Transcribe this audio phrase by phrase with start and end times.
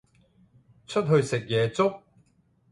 [0.87, 2.01] 出去食夜粥？